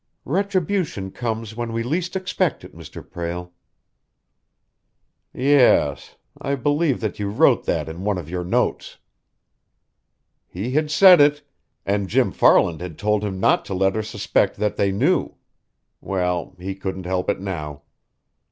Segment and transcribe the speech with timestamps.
[0.25, 3.07] "Retribution comes when we least expect it, Mr.
[3.07, 3.51] Prale."
[5.31, 6.15] "Yes.
[6.41, 8.97] I believe that you wrote that in one of your notes."
[10.47, 11.43] He had said it!
[11.85, 15.35] And Jim Farland had told him not to let her suspect that they knew.
[15.99, 17.83] Well, he couldn't help it now.